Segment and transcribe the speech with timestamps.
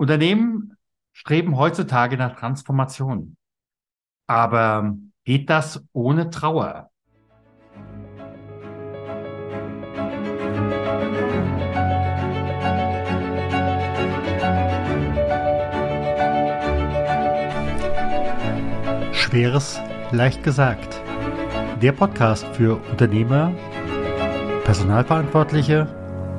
[0.00, 0.78] Unternehmen
[1.12, 3.36] streben heutzutage nach Transformation.
[4.26, 6.88] Aber geht das ohne Trauer?
[19.12, 19.78] Schweres,
[20.12, 21.02] leicht gesagt.
[21.82, 23.52] Der Podcast für Unternehmer,
[24.64, 25.86] Personalverantwortliche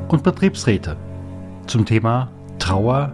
[0.08, 0.98] und Betriebsräte
[1.68, 3.14] zum Thema Trauer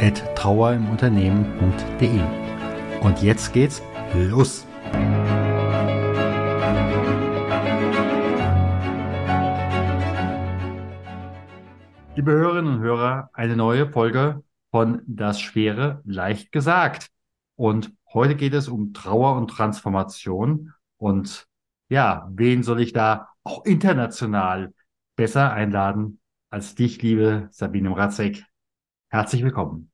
[0.00, 2.20] podcast.trauerimunternehmen.de.
[3.02, 3.82] Und jetzt geht's
[4.14, 4.66] los!
[12.16, 17.10] Liebe Hörerinnen und Hörer, eine neue Folge von Das Schwere leicht gesagt.
[17.56, 20.72] Und heute geht es um Trauer und Transformation.
[20.96, 21.46] Und
[21.90, 24.72] ja, wen soll ich da auch international
[25.16, 28.46] besser einladen als dich, liebe Sabine Mrazek?
[29.08, 29.89] Herzlich willkommen.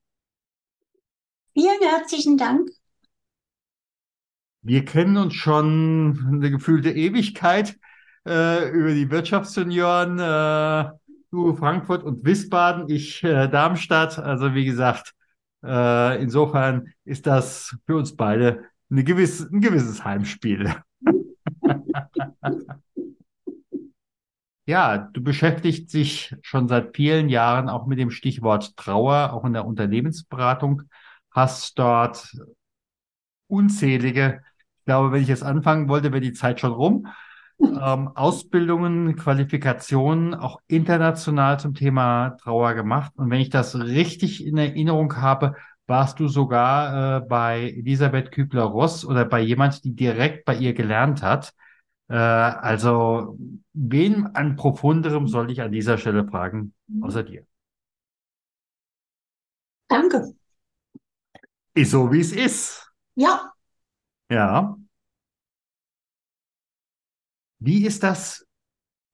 [1.58, 2.68] Vielen herzlichen Dank.
[4.60, 7.78] Wir kennen uns schon eine gefühlte Ewigkeit
[8.28, 10.18] äh, über die Wirtschaftsjunioren.
[10.18, 10.90] Äh,
[11.30, 14.18] du Frankfurt und Wiesbaden, ich äh, Darmstadt.
[14.18, 15.14] Also wie gesagt,
[15.64, 20.74] äh, insofern ist das für uns beide gewisse, ein gewisses Heimspiel.
[24.66, 29.54] ja, du beschäftigst dich schon seit vielen Jahren auch mit dem Stichwort Trauer, auch in
[29.54, 30.82] der Unternehmensberatung,
[31.36, 32.32] hast dort
[33.48, 34.42] unzählige,
[34.78, 37.08] ich glaube, wenn ich jetzt anfangen wollte, wäre die Zeit schon rum
[37.62, 43.12] ähm, Ausbildungen, Qualifikationen auch international zum Thema Trauer gemacht.
[43.16, 49.04] Und wenn ich das richtig in Erinnerung habe, warst du sogar äh, bei Elisabeth Kübler-Ross
[49.04, 51.54] oder bei jemand, die direkt bei ihr gelernt hat.
[52.08, 53.38] Äh, also,
[53.74, 57.46] wen an profunderem soll ich an dieser Stelle fragen, außer dir?
[59.88, 60.35] Danke.
[61.76, 62.90] Ist so, wie es ist.
[63.16, 63.52] Ja.
[64.30, 64.78] Ja.
[67.58, 68.46] Wie ist das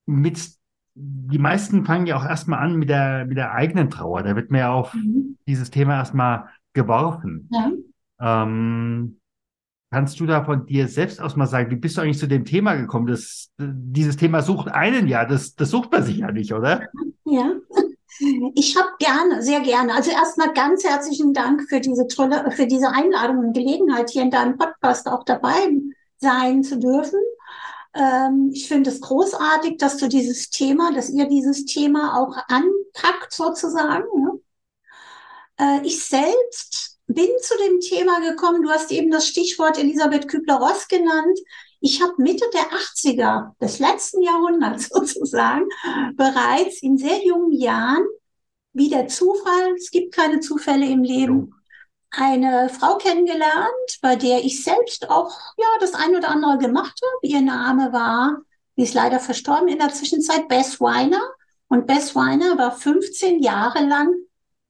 [0.05, 0.39] mit,
[0.95, 4.23] die meisten fangen ja auch erstmal an mit der, mit der eigenen Trauer.
[4.23, 5.37] Da wird mir auf mhm.
[5.45, 7.49] dieses Thema erstmal geworfen.
[7.51, 7.71] Ja.
[8.21, 9.19] Ähm,
[9.91, 12.45] kannst du da von dir selbst aus mal sagen, wie bist du eigentlich zu dem
[12.45, 13.07] Thema gekommen?
[13.07, 16.87] Das, dieses Thema sucht einen ja, das, das sucht man sich ja nicht, oder?
[17.25, 17.55] Ja.
[18.55, 19.93] Ich habe gerne, sehr gerne.
[19.93, 24.31] Also erstmal ganz herzlichen Dank für diese tolle, für diese Einladung und Gelegenheit, hier in
[24.31, 25.71] deinem Podcast auch dabei
[26.17, 27.19] sein zu dürfen.
[27.95, 33.33] Ähm, ich finde es großartig, dass du dieses Thema, dass ihr dieses Thema auch anpackt
[33.33, 34.05] sozusagen.
[34.21, 34.39] Ne?
[35.59, 38.63] Äh, ich selbst bin zu dem Thema gekommen.
[38.63, 41.39] Du hast eben das Stichwort Elisabeth Kübler-Ross genannt.
[41.85, 45.67] Ich habe Mitte der 80er des letzten Jahrhunderts sozusagen
[46.15, 48.05] bereits in sehr jungen Jahren,
[48.71, 51.53] wie der Zufall, es gibt keine Zufälle im Leben,
[52.09, 57.27] eine Frau kennengelernt, bei der ich selbst auch ja das ein oder andere gemacht habe.
[57.27, 58.37] Ihr Name war,
[58.77, 61.21] die ist leider verstorben in der Zwischenzeit, Bess Weiner.
[61.67, 64.13] Und Bess Weiner war 15 Jahre lang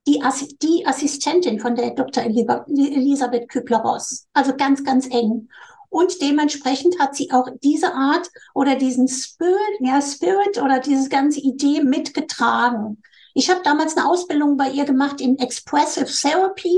[0.07, 2.24] die, Assi die Assistentin von der Dr.
[2.24, 4.25] Elisabeth Kübler-Ross.
[4.34, 5.50] Also ganz, ganz eng.
[5.94, 11.40] Und dementsprechend hat sie auch diese Art oder diesen Spirit, ja, Spirit oder diese ganze
[11.40, 13.04] Idee mitgetragen.
[13.36, 16.76] Ich habe damals eine Ausbildung bei ihr gemacht in Expressive Therapy.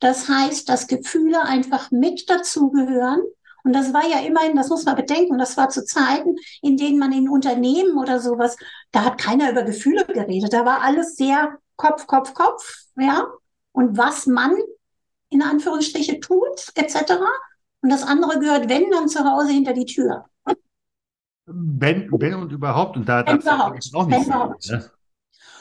[0.00, 3.20] Das heißt, dass Gefühle einfach mit dazugehören.
[3.62, 6.98] Und das war ja immerhin, das muss man bedenken, das war zu Zeiten, in denen
[6.98, 8.56] man in Unternehmen oder sowas,
[8.90, 10.52] da hat keiner über Gefühle geredet.
[10.52, 13.28] Da war alles sehr Kopf, Kopf, Kopf, ja.
[13.70, 14.56] Und was man
[15.30, 17.22] in Anführungsstriche tut, etc.
[17.86, 20.24] Und das andere gehört, wenn, dann zu Hause hinter die Tür.
[21.46, 22.96] Wenn, wenn und überhaupt.
[22.96, 23.38] Und da darf
[23.78, 24.54] es auch nicht sein.
[24.66, 24.90] Ne?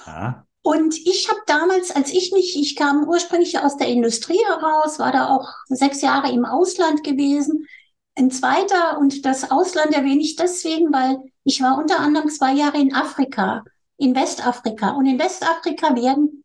[0.08, 0.44] Ja.
[0.64, 5.12] Und ich habe damals, als ich mich, ich kam ursprünglich aus der Industrie heraus, war
[5.12, 7.68] da auch sechs Jahre im Ausland gewesen.
[8.16, 12.80] Ein zweiter und das Ausland erwähne ich deswegen, weil ich war unter anderem zwei Jahre
[12.80, 13.64] in Afrika,
[13.98, 14.94] in Westafrika.
[14.94, 16.44] Und in Westafrika werden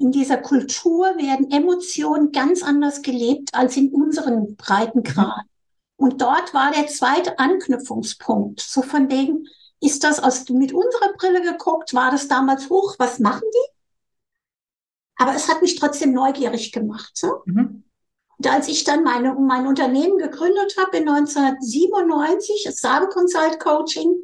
[0.00, 5.44] in dieser Kultur werden Emotionen ganz anders gelebt als in unseren Breitengraden.
[5.44, 6.04] Mhm.
[6.04, 8.60] Und dort war der zweite Anknüpfungspunkt.
[8.60, 9.46] So von wegen,
[9.78, 11.92] ist das aus, mit unserer Brille geguckt?
[11.92, 12.94] War das damals hoch?
[12.98, 13.72] Was machen die?
[15.16, 17.10] Aber es hat mich trotzdem neugierig gemacht.
[17.14, 17.42] So.
[17.44, 17.84] Mhm.
[18.38, 24.14] Und als ich dann meine, mein Unternehmen gegründet habe in 1997, das Sabe Consult Coaching,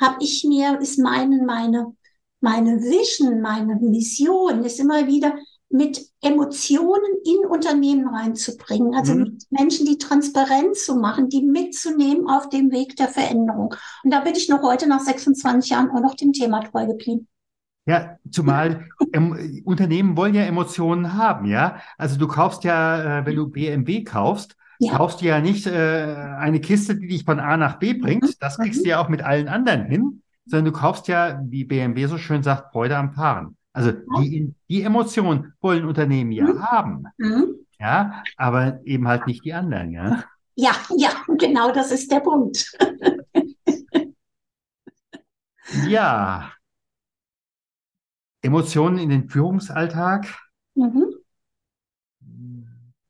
[0.00, 1.94] habe ich mir, ist meine, meine,
[2.40, 5.34] meine Vision, meine Mission, ist immer wieder
[5.70, 8.94] mit Emotionen in Unternehmen reinzubringen.
[8.94, 9.20] Also mhm.
[9.20, 13.74] mit Menschen, die transparent zu machen, die mitzunehmen auf dem Weg der Veränderung.
[14.02, 17.28] Und da bin ich noch heute nach 26 Jahren auch noch dem Thema treu geblieben.
[17.86, 21.78] Ja, zumal ähm, Unternehmen wollen ja Emotionen haben, ja.
[21.96, 24.92] Also du kaufst ja, äh, wenn du BMW kaufst, ja.
[24.92, 28.24] kaufst du ja nicht äh, eine Kiste, die dich von A nach B bringt.
[28.24, 28.34] Mhm.
[28.40, 28.84] Das kriegst mhm.
[28.84, 32.42] du ja auch mit allen anderen hin, sondern du kaufst ja, wie BMW so schön
[32.42, 33.56] sagt, Freude am Fahren.
[33.72, 36.62] Also die, die Emotion wollen Unternehmen ja mhm.
[36.62, 37.04] haben.
[37.18, 37.54] Mhm.
[37.78, 40.24] Ja, aber eben halt nicht die anderen, ja.
[40.56, 42.76] Ja, ja, genau das ist der Punkt.
[45.86, 46.50] ja,
[48.42, 50.26] Emotionen in den Führungsalltag.
[50.74, 51.14] Mhm.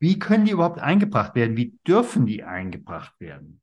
[0.01, 1.57] Wie können die überhaupt eingebracht werden?
[1.57, 3.61] Wie dürfen die eingebracht werden?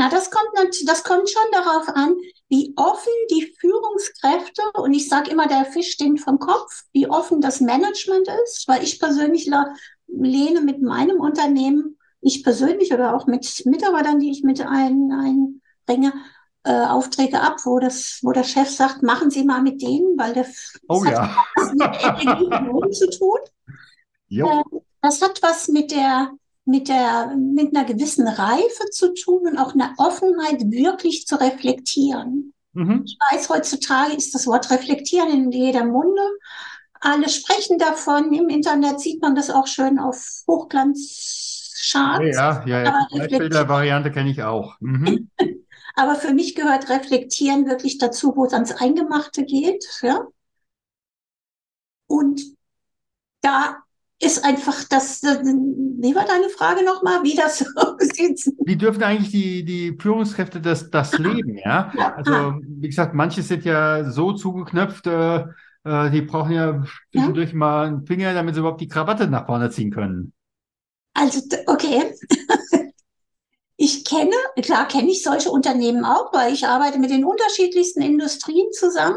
[0.00, 0.48] Na, das kommt,
[0.86, 2.16] das kommt schon darauf an,
[2.48, 7.42] wie offen die Führungskräfte, und ich sage immer, der Fisch stinkt vom Kopf, wie offen
[7.42, 9.50] das Management ist, weil ich persönlich
[10.06, 16.14] lehne mit meinem Unternehmen, ich persönlich oder auch mit Mitarbeitern, die ich mit ein, einbringe,
[16.64, 20.32] äh, Aufträge ab, wo das, wo der Chef sagt, machen Sie mal mit denen, weil
[20.32, 20.46] der
[20.88, 21.36] oh, das ja.
[21.36, 23.38] hat was mit Energie zu tun.
[24.32, 24.62] Äh,
[25.02, 26.30] das hat was mit der
[26.70, 32.54] mit der mit einer gewissen Reife zu tun und auch einer Offenheit wirklich zu reflektieren.
[32.72, 33.02] Mhm.
[33.04, 36.22] Ich weiß, heutzutage ist das Wort reflektieren in jeder Munde.
[37.00, 38.32] Alle sprechen davon.
[38.32, 42.36] Im Internet sieht man das auch schön auf Hochglanzcharts.
[42.36, 43.26] Ja, ja, ja.
[43.26, 44.76] Die Bilder-Variante kenne ich auch.
[44.80, 45.30] Mhm.
[45.96, 49.84] Aber für mich gehört Reflektieren wirklich dazu, wo es ans Eingemachte geht.
[50.02, 50.26] Ja?
[52.06, 52.42] Und
[53.40, 53.82] da
[54.20, 58.52] ist einfach das, wie war deine Frage nochmal, wie das aussieht?
[58.64, 61.90] Wie dürfen eigentlich die, die Führungskräfte das, das leben, ja?
[62.16, 65.44] Also, wie gesagt, manche sind ja so zugeknöpft, äh,
[65.84, 67.56] äh die brauchen ja zwischendurch ja.
[67.56, 70.32] mal einen Finger, damit sie überhaupt die Krawatte nach vorne ziehen können.
[71.14, 72.14] Also, okay.
[73.82, 78.70] Ich kenne, klar kenne ich solche Unternehmen auch, weil ich arbeite mit den unterschiedlichsten Industrien
[78.72, 79.16] zusammen.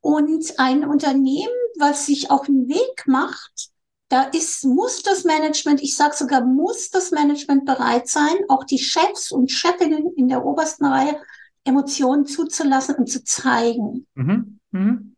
[0.00, 3.68] Und ein Unternehmen, was sich auf den Weg macht,
[4.08, 8.78] da ist, muss das Management, ich sage sogar, muss das Management bereit sein, auch die
[8.78, 11.20] Chefs und Chefinnen in der obersten Reihe
[11.64, 14.06] Emotionen zuzulassen und zu zeigen.
[14.14, 14.60] Mhm.
[14.70, 15.16] Mhm.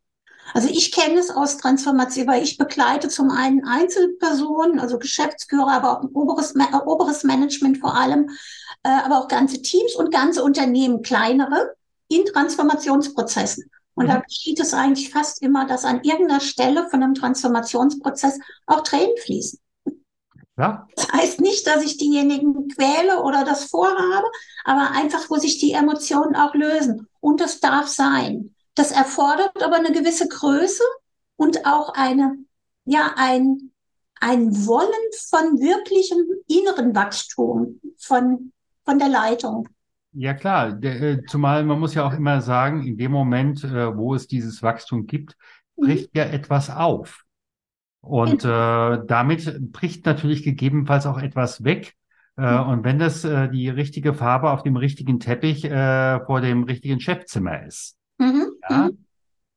[0.55, 5.99] Also ich kenne es aus Transformation, weil ich begleite zum einen Einzelpersonen, also Geschäftsführer, aber
[5.99, 8.31] auch oberes, äh, oberes Management vor allem,
[8.83, 11.75] äh, aber auch ganze Teams und ganze Unternehmen, kleinere,
[12.09, 13.71] in Transformationsprozessen.
[13.99, 14.11] Und mhm.
[14.11, 19.17] da geschieht es eigentlich fast immer, dass an irgendeiner Stelle von einem Transformationsprozess auch Tränen
[19.25, 19.59] fließen.
[20.57, 20.87] Ja.
[20.95, 24.27] Das heißt nicht, dass ich diejenigen quäle oder das vorhabe,
[24.65, 27.09] aber einfach, wo sich die Emotionen auch lösen.
[27.19, 28.55] Und das darf sein.
[28.77, 30.85] Das erfordert aber eine gewisse Größe
[31.35, 32.39] und auch eine,
[32.85, 33.73] ja, ein,
[34.21, 34.89] ein Wollen
[35.29, 38.53] von wirklichem inneren Wachstum von,
[38.85, 39.69] von der Leitung.
[40.21, 43.97] Ja klar, der, äh, zumal man muss ja auch immer sagen, in dem Moment, äh,
[43.97, 45.37] wo es dieses Wachstum gibt,
[45.77, 45.85] mhm.
[45.85, 46.19] bricht mhm.
[46.19, 47.25] ja etwas auf.
[48.01, 48.95] Und genau.
[48.95, 51.95] äh, damit bricht natürlich gegebenenfalls auch etwas weg.
[52.37, 52.69] Äh, mhm.
[52.69, 56.99] Und wenn das äh, die richtige Farbe auf dem richtigen Teppich äh, vor dem richtigen
[56.99, 57.97] Chefzimmer ist.
[58.19, 58.47] Mhm.
[58.69, 58.89] Ja?
[58.89, 59.05] Mhm.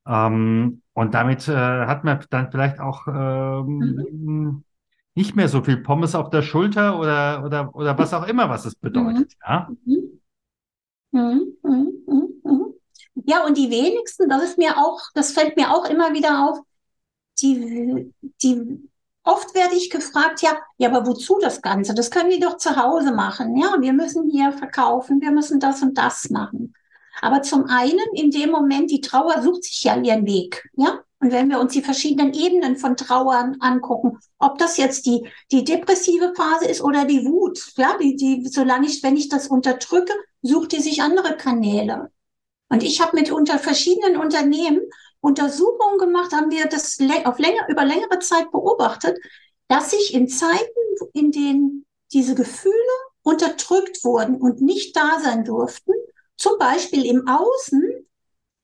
[0.05, 4.63] Ähm, und damit hat man dann vielleicht auch ähm,
[5.15, 8.65] nicht mehr so viel Pommes auf der Schulter oder, oder, oder was auch immer, was
[8.65, 9.33] es bedeutet.
[9.85, 10.10] Mhm.
[11.11, 11.39] Ja?
[13.25, 16.59] ja, und die wenigsten, das ist mir auch, das fällt mir auch immer wieder auf,
[17.41, 18.89] die, die
[19.23, 21.93] Oft werde ich gefragt, ja, ja, aber wozu das Ganze?
[21.93, 23.55] Das können die doch zu Hause machen.
[23.55, 26.73] Ja, wir müssen hier verkaufen, wir müssen das und das machen.
[27.21, 30.99] Aber zum einen, in dem Moment, die Trauer sucht sich ja ihren Weg, ja.
[31.19, 35.63] Und wenn wir uns die verschiedenen Ebenen von Trauern angucken, ob das jetzt die, die
[35.63, 40.13] depressive Phase ist oder die Wut, ja, die, die, solange ich, wenn ich das unterdrücke,
[40.41, 42.11] sucht die sich andere Kanäle.
[42.69, 44.81] Und ich habe mit unter verschiedenen Unternehmen
[45.19, 49.17] Untersuchungen gemacht, haben wir das auf länger, über längere Zeit beobachtet,
[49.67, 50.65] dass sich in Zeiten,
[51.13, 52.73] in denen diese Gefühle
[53.21, 55.93] unterdrückt wurden und nicht da sein durften,
[56.37, 57.83] zum Beispiel im Außen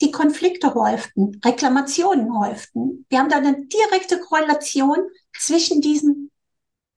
[0.01, 3.05] die Konflikte häuften, Reklamationen häuften.
[3.09, 4.97] Wir haben da eine direkte Korrelation
[5.37, 6.31] zwischen diesen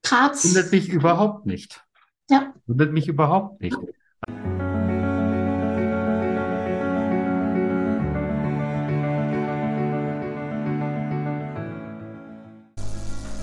[0.02, 0.44] Parts.
[0.44, 1.82] Wundert mich überhaupt nicht.
[2.30, 2.54] Ja.
[2.66, 3.76] Wundert mich überhaupt nicht.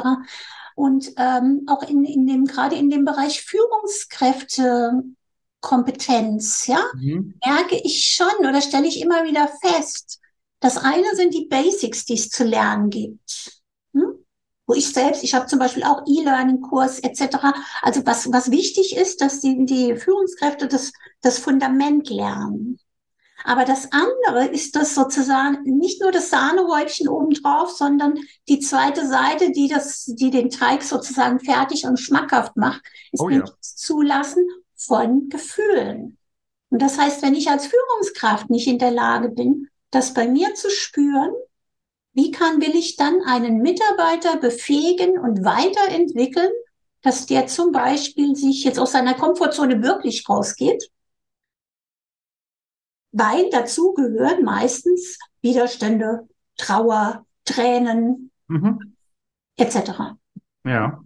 [0.76, 5.04] Und ähm, auch in, in dem, gerade in dem Bereich Führungskräfte
[5.62, 7.34] Kompetenz, ja, mhm.
[7.46, 10.20] merke ich schon oder stelle ich immer wieder fest.
[10.60, 13.62] Das eine sind die Basics, die es zu lernen gibt.
[13.94, 14.26] Hm?
[14.66, 17.38] Wo ich selbst, ich habe zum Beispiel auch E-Learning-Kurs etc.
[17.82, 22.80] Also was, was wichtig ist, dass die, die Führungskräfte das, das Fundament lernen.
[23.44, 29.52] Aber das andere ist das sozusagen nicht nur das Sahnehäubchen obendrauf, sondern die zweite Seite,
[29.52, 33.46] die das, die den Teig sozusagen fertig und schmackhaft macht, ist oh, ja.
[33.62, 34.46] zulassen
[34.78, 36.18] von Gefühlen.
[36.70, 40.54] Und das heißt, wenn ich als Führungskraft nicht in der Lage bin, das bei mir
[40.54, 41.34] zu spüren,
[42.14, 46.52] wie kann, will ich dann einen Mitarbeiter befähigen und weiterentwickeln,
[47.02, 50.92] dass der zum Beispiel sich jetzt aus seiner Komfortzone wirklich rausgeht?
[53.12, 58.96] Weil dazu gehören meistens Widerstände, Trauer, Tränen, mhm.
[59.58, 60.18] etc.
[60.66, 61.02] Ja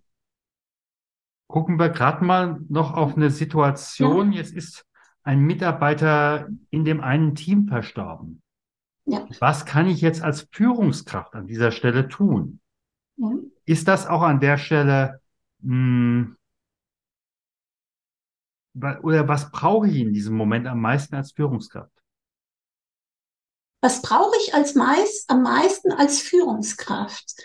[1.52, 4.32] gucken wir gerade mal noch auf eine Situation.
[4.32, 4.40] Ja.
[4.40, 4.86] Jetzt ist
[5.24, 8.42] ein Mitarbeiter in dem einen Team verstorben.
[9.06, 9.28] Ja.
[9.40, 12.62] Was kann ich jetzt als Führungskraft an dieser Stelle tun?
[13.18, 13.32] Ja.
[13.66, 15.22] Ist das auch an der Stelle,
[15.60, 16.36] mh,
[18.74, 21.92] hm, oder was brauche ich in diesem Moment am meisten als Führungskraft?
[23.82, 27.36] Was brauche ich als meist, am meisten als Führungskraft?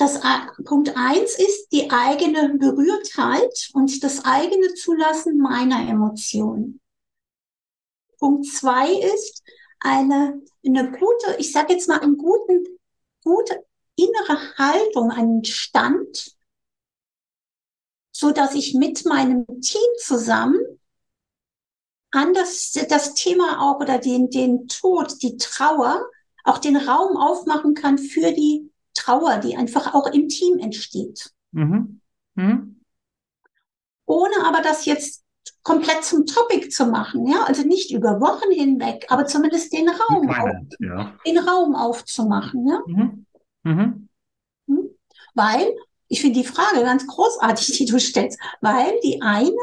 [0.00, 0.18] Das
[0.64, 6.80] Punkt eins ist die eigene Berührtheit und das eigene Zulassen meiner Emotionen.
[8.18, 9.42] Punkt zwei ist
[9.78, 12.64] eine, eine gute, ich sage jetzt mal, einen guten,
[13.22, 13.62] gute
[13.94, 16.34] innere Haltung, einen Stand,
[18.10, 20.80] so dass ich mit meinem Team zusammen
[22.10, 26.08] an das, das Thema auch oder den, den Tod, die Trauer,
[26.44, 28.69] auch den Raum aufmachen kann für die
[29.00, 31.30] Trauer, die einfach auch im Team entsteht.
[31.52, 32.00] Mhm.
[32.34, 32.80] Mhm.
[34.06, 35.24] Ohne aber das jetzt
[35.62, 40.28] komplett zum Topic zu machen, ja, also nicht über Wochen hinweg, aber zumindest den Raum,
[40.28, 41.14] auf, ja.
[41.26, 42.80] den Raum aufzumachen, ja.
[42.86, 43.26] Mhm.
[43.62, 44.08] mhm.
[44.66, 44.90] Hm?
[45.34, 45.74] Weil,
[46.08, 49.56] ich finde die Frage ganz großartig, die du stellst, weil die einen,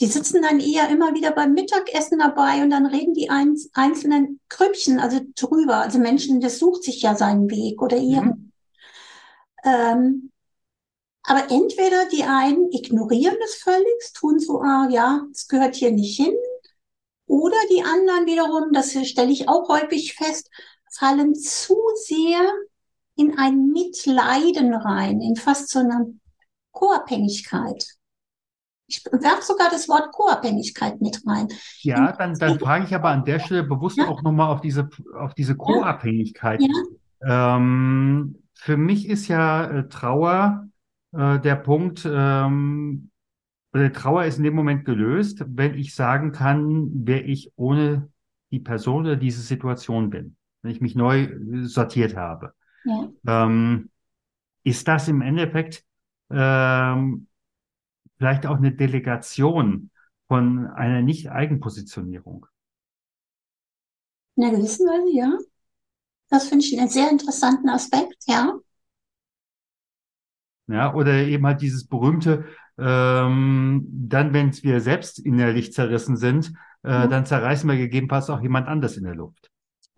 [0.00, 4.98] die sitzen dann eher immer wieder beim Mittagessen dabei und dann reden die einzelnen Krüppchen,
[4.98, 5.76] also drüber.
[5.76, 8.26] Also Menschen, das sucht sich ja seinen Weg oder ihren.
[8.26, 8.52] Mhm.
[9.64, 10.30] Ähm,
[11.22, 16.16] aber entweder die einen ignorieren das völlig, tun so, ah ja, es gehört hier nicht
[16.16, 16.34] hin.
[17.26, 20.50] Oder die anderen wiederum, das stelle ich auch häufig fest,
[20.92, 22.52] fallen zu sehr
[23.16, 26.14] in ein Mitleiden rein, in fast so eine
[26.72, 27.86] Co-Abhängigkeit.
[28.86, 31.48] Ich werfe sogar das Wort Co-Abhängigkeit mit rein.
[31.80, 34.08] Ja, dann, dann frage ich aber an der Stelle bewusst ja.
[34.08, 36.60] auch nochmal auf diese, auf diese Co-Abhängigkeit.
[36.60, 37.56] Ja.
[37.56, 40.68] Ähm, für mich ist ja äh, Trauer
[41.12, 43.10] äh, der Punkt, ähm,
[43.92, 48.08] Trauer ist in dem Moment gelöst, wenn ich sagen kann, wer ich ohne
[48.52, 50.36] die Person oder diese Situation bin.
[50.62, 52.54] wenn ich mich neu sortiert habe.
[52.84, 53.08] Ja.
[53.26, 53.90] Ähm,
[54.62, 55.84] ist das im Endeffekt
[56.30, 57.26] ähm,
[58.16, 59.90] vielleicht auch eine Delegation
[60.28, 62.46] von einer Nicht-Eigenpositionierung?
[64.36, 65.38] In einer gewissen Weise, ja.
[66.28, 68.58] Das finde ich einen sehr interessanten Aspekt, ja.
[70.66, 72.44] Ja, oder eben halt dieses berühmte,
[72.78, 76.52] ähm, dann, wenn wir selbst innerlich zerrissen sind,
[76.82, 77.10] äh, Mhm.
[77.10, 79.50] dann zerreißen wir gegebenenfalls auch jemand anders in der Luft.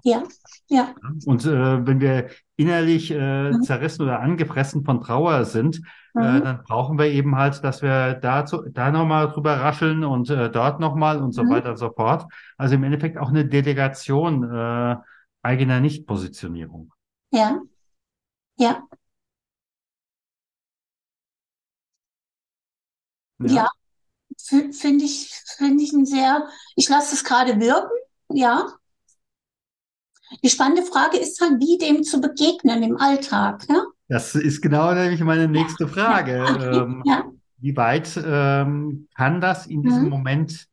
[0.05, 0.23] Ja,
[0.69, 0.95] ja.
[1.27, 3.63] Und äh, wenn wir innerlich äh, Mhm.
[3.63, 5.81] zerrissen oder angefressen von Trauer sind, äh,
[6.21, 6.43] Mhm.
[6.43, 10.81] dann brauchen wir eben halt, dass wir dazu, da nochmal drüber rascheln und äh, dort
[10.81, 11.51] nochmal und so Mhm.
[11.51, 12.27] weiter und so fort.
[12.57, 14.97] Also im Endeffekt auch eine Delegation äh,
[15.47, 16.93] eigener Nichtpositionierung.
[17.31, 17.63] Ja,
[18.59, 18.89] ja,
[23.45, 23.67] ja.
[24.39, 27.91] F- Finde ich, finde ich ein sehr, ich lasse es gerade wirken,
[28.33, 28.75] ja.
[30.43, 33.85] Die spannende Frage ist halt, wie dem zu begegnen im Alltag, ja.
[34.09, 36.33] Das ist genau nämlich meine nächste Frage.
[36.55, 37.25] Okay, Ähm, ja.
[37.59, 40.11] wie weit ähm, kann das in diesem Mhm.
[40.11, 40.69] Moment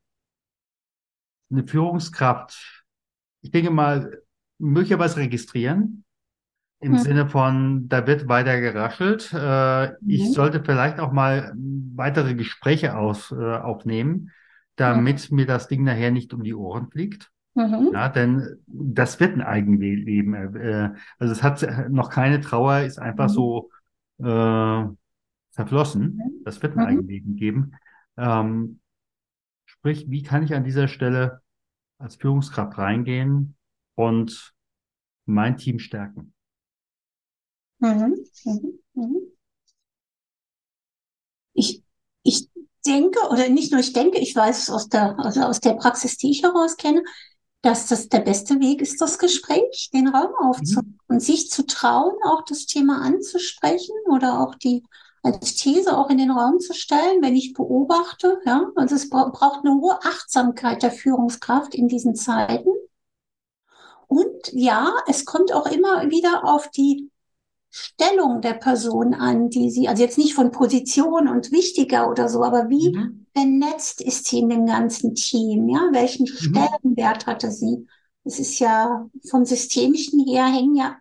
[1.52, 2.84] eine Führungskraft,
[3.42, 4.23] ich denke mal,
[4.60, 6.04] möglicherweise registrieren?
[6.80, 7.04] Im Mhm.
[7.04, 9.32] Sinne von, da wird weiter geraschelt.
[9.34, 10.34] Äh, ich Mhm.
[10.34, 14.32] sollte vielleicht auch mal weitere Gespräche aus, äh, aufnehmen,
[14.76, 17.32] damit mir das Ding nachher nicht um die Ohren fliegt.
[17.56, 17.94] Mhm.
[17.94, 20.34] Ja, denn das wird ein Eigenleben.
[20.56, 23.36] Äh, also es hat noch keine Trauer, ist einfach Mhm.
[23.36, 23.70] so
[24.20, 24.84] äh,
[25.52, 26.14] verflossen.
[26.14, 26.44] Mhm.
[26.44, 26.86] Das wird ein Mhm.
[26.88, 27.74] Eigenleben geben.
[28.18, 28.80] Ähm,
[29.66, 31.42] sprich, wie kann ich an dieser Stelle
[32.00, 33.56] als Führungskraft reingehen
[33.96, 34.54] und
[35.26, 36.34] mein Team stärken?
[37.80, 38.16] Mhm.
[38.46, 38.80] Mhm.
[38.96, 39.34] Mhm.
[41.54, 41.84] Ich,
[42.24, 42.50] ich
[42.86, 46.18] denke, oder nicht nur ich denke, ich weiß es aus der, also aus der Praxis,
[46.18, 47.04] die ich heraus kenne,
[47.62, 52.16] dass das der beste Weg ist, das Gespräch, den Raum aufzumachen und sich zu trauen,
[52.26, 54.84] auch das Thema anzusprechen oder auch die
[55.24, 59.30] als These auch in den Raum zu stellen, wenn ich beobachte, ja, also es bra
[59.30, 62.70] braucht eine hohe Achtsamkeit der Führungskraft in diesen Zeiten.
[64.16, 67.10] Und ja, es kommt auch immer wieder auf die
[67.70, 72.44] Stellung der Person an, die sie, also jetzt nicht von Position und wichtiger oder so,
[72.44, 73.26] aber wie Mhm.
[73.36, 75.90] vernetzt ist sie in dem ganzen Team, ja?
[75.92, 77.88] Welchen Stellenwert hatte sie?
[78.26, 80.98] Es ist ja vom Systemischen her, hängen ja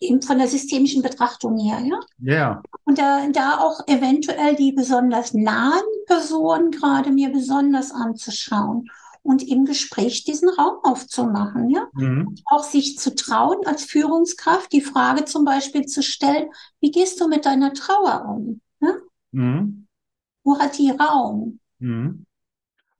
[0.00, 2.00] eben von der systemischen Betrachtung her, ja?
[2.18, 8.88] Ja, Und da, da auch eventuell die besonders nahen Personen gerade mir besonders anzuschauen
[9.26, 11.88] und im Gespräch diesen Raum aufzumachen, ja?
[11.94, 12.36] mhm.
[12.46, 16.48] auch sich zu trauen, als Führungskraft die Frage zum Beispiel zu stellen,
[16.80, 18.60] wie gehst du mit deiner Trauer um?
[18.80, 19.02] Ne?
[19.32, 19.86] Mhm.
[20.44, 21.60] Wo hat die Raum?
[21.78, 22.24] Mhm.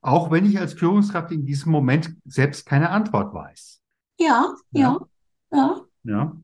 [0.00, 3.80] Auch wenn ich als Führungskraft in diesem Moment selbst keine Antwort weiß.
[4.18, 5.00] Ja, ja,
[5.52, 5.80] ja.
[6.04, 6.36] Ja.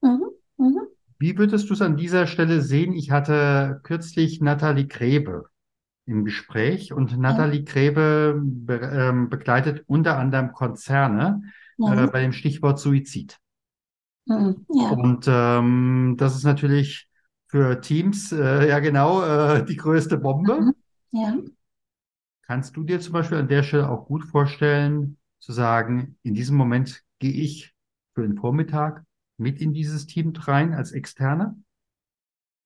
[0.00, 0.80] Mhm, mhm,
[1.18, 2.92] Wie würdest du es an dieser Stelle sehen?
[2.94, 5.50] Ich hatte kürzlich Nathalie Grebe
[6.06, 6.92] im Gespräch.
[6.92, 11.42] Und Nathalie Grebe be ähm, begleitet unter anderem Konzerne
[11.78, 13.38] äh, ja, bei dem Stichwort Suizid.
[14.26, 17.08] mhm, ja, Und ähm, das ist natürlich
[17.48, 20.60] für Teams äh, ja genau äh, die größte Bombe.
[20.60, 20.74] Mhm.
[21.12, 21.36] ja,
[22.42, 26.56] Kannst du dir zum Beispiel an der Stelle auch gut vorstellen, zu sagen, in diesem
[26.56, 27.74] Moment gehe ich
[28.14, 29.04] für den Vormittag
[29.36, 31.56] mit in dieses Team rein als Externe?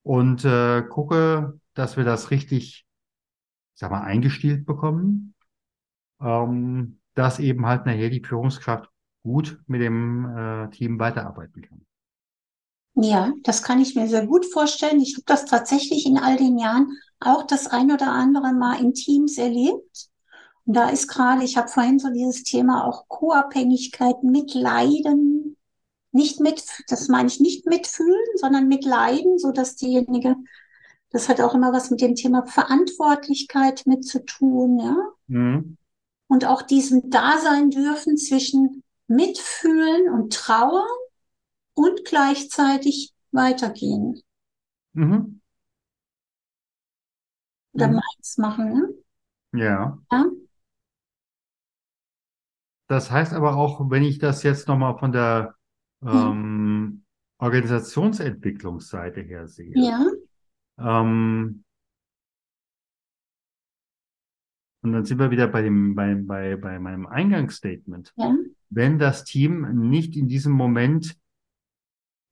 [0.02, 2.86] Und äh, gucke, dass wir das richtig,
[3.80, 5.34] sag mal, eingestielt bekommen,
[6.20, 8.90] ähm, dass eben halt nachher die Führungskraft
[9.22, 11.86] gut mit dem äh, Team weiterarbeiten kann.
[12.94, 15.00] ja, das kann ich mir sehr gut vorstellen.
[15.00, 16.88] Ich habe das tatsächlich in all den Jahren
[17.20, 20.08] auch das ein oder andere Mal in Teams erlebt.
[20.66, 25.56] Und da ist gerade, ich habe vorhin so dieses Thema auch Co-Abhängigkeit, Mitleiden,
[26.12, 30.36] nicht mit, das meine ich nicht mitfühlen, sondern mitleiden, so dass diejenige,
[31.10, 34.96] das hat auch immer was mit dem Thema Verantwortlichkeit mit zu tun, ja.
[35.28, 35.76] Mhm.
[36.28, 40.88] Und auch diesem Dasein dürfen zwischen Mitfühlen und Trauern
[41.74, 44.22] und gleichzeitig weitergehen
[44.94, 45.40] Mhm.
[47.72, 47.94] oder Mhm.
[47.94, 48.94] meins machen, ne?
[49.52, 49.98] Ja.
[50.10, 50.24] Ja,
[52.88, 55.54] Das heißt aber auch, wenn ich das jetzt nochmal von der
[56.02, 57.04] ähm,
[57.38, 60.04] Organisationsentwicklungsseite her sehe, ja,
[60.80, 61.64] ähm,
[64.82, 68.12] und dann sind wir wieder bei dem, bei, bei, bei meinem Eingangsstatement.
[68.16, 68.34] ja,
[68.70, 71.16] Wenn das Team nicht in diesem Moment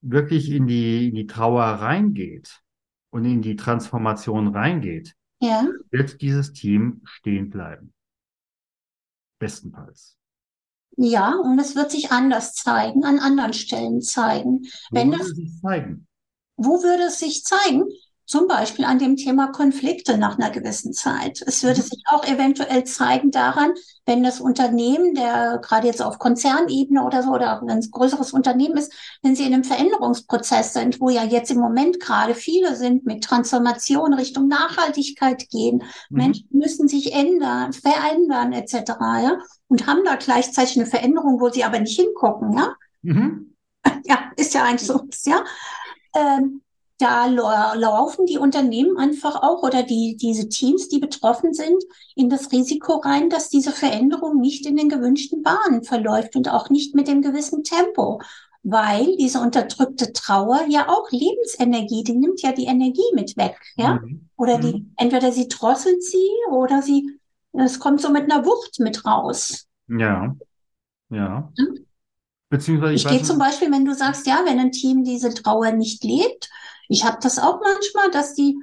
[0.01, 2.63] wirklich in die, in die Trauer reingeht
[3.11, 7.93] und in die Transformation reingeht, ja, wird dieses Team stehen bleiben.
[9.39, 10.17] Bestenfalls.
[10.97, 14.67] Ja, und es wird sich anders zeigen, an anderen Stellen zeigen.
[14.91, 16.07] Wo Wenn würde das, es sich zeigen?
[16.57, 17.85] wo würde es sich zeigen?
[18.29, 21.43] Zum Beispiel an dem Thema Konflikte nach einer gewissen Zeit.
[21.47, 21.85] Es würde Mhm.
[21.85, 23.71] sich auch eventuell zeigen daran,
[24.05, 28.35] wenn das Unternehmen, der gerade jetzt auf Konzernebene oder so, oder wenn es ein größeres
[28.35, 32.77] Unternehmen ist, wenn sie in einem Veränderungsprozess sind, wo ja jetzt im Moment gerade viele
[32.77, 35.83] sind mit Transformation Richtung Nachhaltigkeit gehen.
[36.11, 36.17] Mhm.
[36.19, 38.75] Menschen müssen sich ändern, verändern etc.
[39.23, 39.39] Ja?
[39.69, 42.53] Und haben da gleichzeitig eine Veränderung, wo sie aber nicht hingucken.
[42.59, 43.55] Ja, Mhm.
[44.05, 45.01] ja, ist ja eigentlich so.
[45.25, 45.45] Ja,
[46.15, 46.61] ähm,
[46.99, 51.83] da lau- laufen die Unternehmen einfach auch oder die, diese Teams, die betroffen sind,
[52.17, 56.71] in das Risiko rein, dass diese Veränderung nicht in den gewünschten Bahnen verläuft und auch
[56.71, 58.21] nicht mit dem gewissen Tempo.
[58.65, 63.95] Weil diese unterdrückte Trauer ja auch Lebensenergie, die nimmt ja die Energie mit weg, ja?
[63.95, 64.29] Mhm.
[64.37, 64.93] Oder die, Mhm.
[64.97, 67.19] entweder sie drosselt sie oder sie,
[67.53, 69.67] es kommt so mit einer Wucht mit raus.
[69.89, 70.35] Ja,
[71.11, 71.53] ja.
[71.57, 71.87] Hm?
[72.51, 73.39] Beziehungsweise ich Ich gehe zum.
[73.39, 76.49] Beispiel, wenn du sagst, ja, wenn ein Team diese Trauer nicht lebt,
[76.89, 78.59] ich habe das auch manchmal, dass die,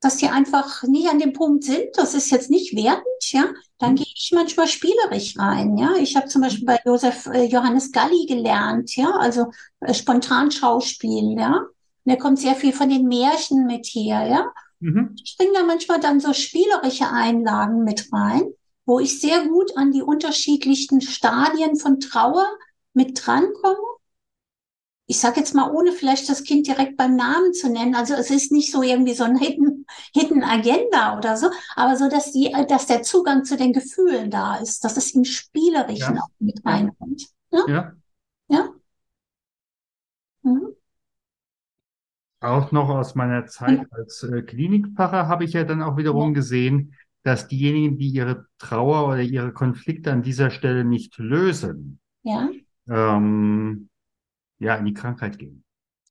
[0.00, 1.86] dass die einfach nicht an dem Punkt sind.
[1.94, 3.46] Das ist jetzt nicht wertend, ja.
[3.78, 3.96] Dann Mhm.
[3.96, 5.94] gehe ich manchmal spielerisch rein, ja.
[5.98, 9.46] Ich habe zum Beispiel bei Josef äh, Johannes Galli gelernt, ja, also
[9.80, 11.56] äh, Spontanschauspiel, ja.
[12.04, 14.52] Und da kommt sehr viel von den Märchen mit her, ja.
[14.80, 15.16] Mhm.
[15.24, 18.44] Ich bringe da manchmal dann so spielerische Einlagen mit rein,
[18.86, 22.46] wo ich sehr gut an die unterschiedlichen Stadien von Trauer
[22.94, 23.76] mit drankomme.
[25.10, 27.94] Ich sage jetzt mal, ohne vielleicht das Kind direkt beim Namen zu nennen.
[27.96, 32.08] Also es ist nicht so irgendwie so ein Hidden, Hidden Agenda oder so, aber so,
[32.10, 36.22] dass die, dass der Zugang zu den Gefühlen da ist, dass es im Spielerischen Ja.
[36.22, 37.24] auch mit reinkommt.
[37.50, 37.92] Ja, Ja.
[38.48, 38.68] ja.
[40.44, 40.74] Mhm.
[42.40, 46.94] Auch noch aus meiner Zeit als äh, Klinikpfarrer habe ich ja dann auch wiederum gesehen,
[47.24, 52.48] dass diejenigen, die ihre Trauer oder ihre Konflikte an dieser Stelle nicht lösen, Ja,
[52.88, 53.88] ähm,
[54.58, 55.64] ja, in die Krankheit gehen.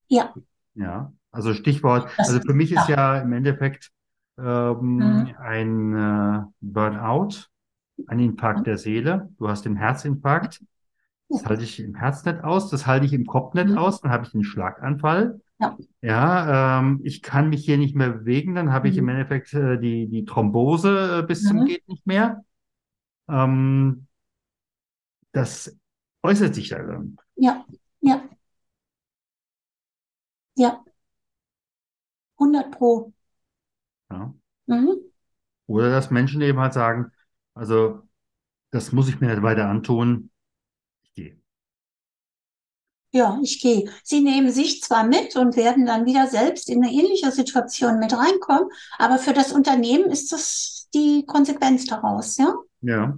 [0.10, 0.33] ja,
[0.75, 3.91] Ja, also Stichwort, Das also für mich ist ja im Endeffekt
[4.38, 5.36] ähm, Mhm.
[5.39, 7.29] ein äh, Burnout,
[8.07, 9.29] ein Infarkt der Seele.
[9.38, 10.62] Du hast den Herzinfarkt.
[11.29, 13.77] Das halte ich im Herz nicht aus, das halte ich im Kopf nicht Mhm.
[13.77, 15.41] aus, dann habe ich einen Schlaganfall.
[15.60, 15.77] Ja.
[16.01, 19.10] Ja, ähm, ich kann mich hier nicht mehr bewegen, dann habe ich im Mhm.
[19.10, 21.65] Endeffekt äh, die, die Thrombose äh, bis zum Mhm.
[21.65, 22.43] geht nicht mehr.
[23.29, 24.07] Ähm,
[25.31, 25.77] das
[26.23, 27.17] äußert sich da dann.
[27.36, 27.65] ja,
[30.57, 30.83] ja, ja.
[32.39, 33.13] 100 Pro.
[34.09, 34.33] Ja.
[34.67, 34.97] Mhm.
[35.67, 37.11] Oder dass Menschen eben halt sagen,
[37.53, 38.03] also
[38.71, 40.29] das muss ich mir nicht weiter antun.
[41.03, 41.37] Ich gehe.
[43.11, 43.89] Ja, ich gehe.
[44.03, 48.13] Sie nehmen sich zwar mit und werden dann wieder selbst in eine ähnliche Situation mit
[48.13, 52.53] reinkommen, aber für das Unternehmen ist das die Konsequenz daraus, ja?
[52.81, 53.17] Ja.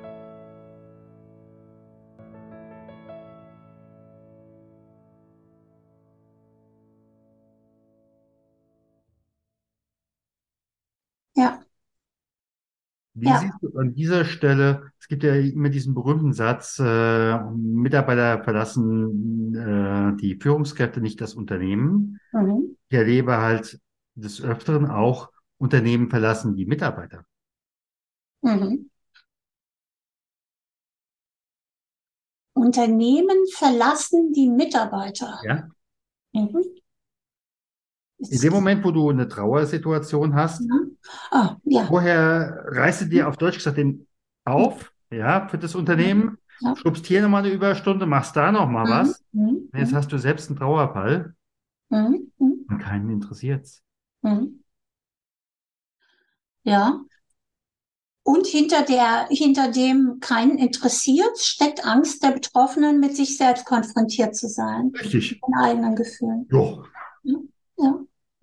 [13.21, 13.37] Wie Ja.
[13.39, 19.55] siehst du an dieser Stelle, es gibt ja immer diesen berühmten Satz, äh, Mitarbeiter verlassen
[19.55, 22.19] äh, die Führungskräfte nicht das Unternehmen.
[22.33, 22.75] mhm.
[22.89, 23.79] Ich erlebe halt
[24.15, 25.29] des Öfteren auch
[25.59, 27.23] Unternehmen verlassen die Mitarbeiter.
[28.43, 28.89] Mhm.
[32.53, 35.39] Unternehmen verlassen die Mitarbeiter.
[35.43, 35.67] Ja?
[36.33, 36.80] Mhm.
[38.29, 40.97] In dem Moment, wo du eine Trauersituation hast, Mhm.
[41.31, 41.85] Ah, ja.
[41.85, 44.07] vorher reißt du dir auf Deutsch gesagt den
[44.45, 46.75] auf, ja, für das Unternehmen, Ja.
[46.75, 49.23] schubst hier nochmal eine Überstunde, machst da nochmal was.
[49.31, 49.69] Mhm.
[49.75, 51.35] Jetzt hast du selbst einen Trauerfall
[51.89, 52.31] Mhm.
[52.37, 52.65] Mhm.
[52.69, 53.81] und keinen interessiert's.
[54.21, 54.63] Mhm.
[56.63, 57.01] Ja.
[58.23, 64.35] Und hinter der, hinter dem keinen interessiert, steckt Angst der Betroffenen, mit sich selbst konfrontiert
[64.35, 65.31] zu sein, Richtig.
[65.31, 66.47] mit den eigenen Gefühlen.
[66.51, 66.83] Jo,
[67.77, 67.99] Ja,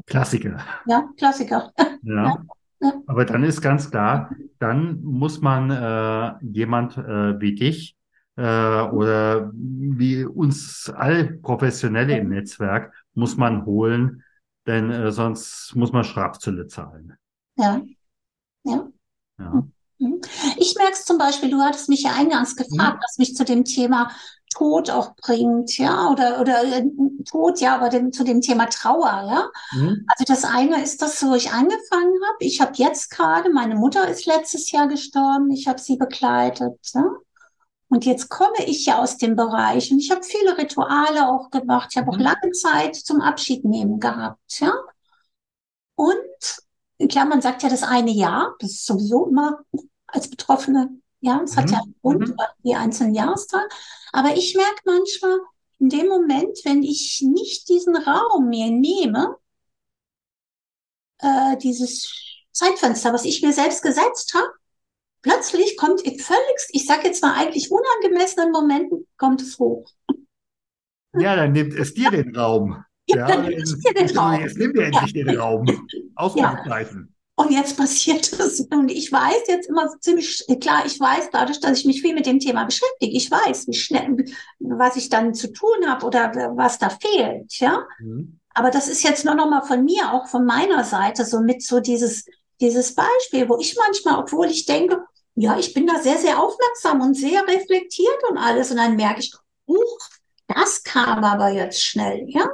[0.08, 0.58] Klassiker.
[0.86, 1.72] ja, Klassiker.
[2.02, 2.36] Ja.
[2.80, 2.92] Ja.
[3.06, 7.96] Aber dann ist ganz klar, dann muss man äh, jemand äh, wie dich
[8.36, 8.42] äh,
[8.82, 14.22] oder wie uns all Professionelle im Netzwerk muss man holen,
[14.68, 17.14] denn äh, sonst muss man Strafzölle zahlen.
[17.56, 17.82] Ja,
[18.62, 18.88] ja.
[19.40, 19.66] Ja.
[19.98, 20.20] Mhm.
[20.56, 23.64] Ich merke es zum Beispiel, du hattest mich ja eingangs gefragt, was mich zu dem
[23.64, 24.12] Thema
[24.54, 26.84] Tod auch bringt, ja, oder, oder äh,
[27.30, 29.50] Tod, ja, aber dem, zu dem Thema Trauer, ja.
[29.72, 30.04] Mhm.
[30.08, 32.38] Also das eine ist das, wo ich angefangen habe.
[32.40, 37.04] Ich habe jetzt gerade, meine Mutter ist letztes Jahr gestorben, ich habe sie begleitet, ja.
[37.90, 41.88] Und jetzt komme ich ja aus dem Bereich und ich habe viele Rituale auch gemacht.
[41.92, 42.22] Ich habe auch Mhm.
[42.22, 44.72] lange Zeit zum Abschied nehmen gehabt, ja.
[45.94, 49.61] Und klar, man sagt ja das eine Jahr, das ist sowieso immer
[50.06, 51.72] als Betroffene, ja, es hat Mhm.
[51.72, 52.37] ja einen Grund, Mhm.
[52.64, 53.68] die einzelnen Jahrestage.
[54.12, 55.38] Aber ich merke manchmal,
[55.81, 59.37] in dem Moment, wenn ich nicht diesen Raum mir nehme,
[61.18, 62.12] äh, dieses
[62.52, 64.48] Zeitfenster, was ich mir selbst gesetzt habe,
[65.22, 69.88] plötzlich kommt in völligst, ich sage jetzt mal eigentlich unangemessenen Momenten, kommt es hoch.
[71.14, 72.85] Ja, dann nimmt es dir den Raum.
[73.07, 74.40] Ja, dann nimmt es dir den Raum.
[74.40, 75.66] Jetzt nimm dir endlich den Raum.
[76.14, 77.14] Ausrufezeichen.
[77.38, 78.61] Und jetzt passiert es.
[78.61, 82.27] Und ich weiß jetzt immer ziemlich klar, ich weiß dadurch, dass ich mich viel mit
[82.27, 84.24] dem Thema beschäftige, ich weiß, wie schnell,
[84.59, 87.87] was ich dann zu tun habe oder was da fehlt, ja.
[88.01, 88.40] Mhm.
[88.55, 91.62] Aber das ist jetzt nur noch mal von mir, auch von meiner Seite, so mit
[91.62, 92.24] so dieses,
[92.61, 95.05] dieses Beispiel, wo ich manchmal, obwohl ich denke,
[95.37, 99.20] ja, ich bin da sehr, sehr aufmerksam und sehr reflektiert und alles, und dann merke
[99.20, 99.33] ich,
[99.68, 99.98] huch,
[100.48, 102.48] das kam aber jetzt schnell, ja?